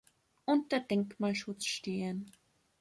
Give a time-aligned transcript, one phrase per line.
[0.45, 2.31] Unter Denkmalschutz stehen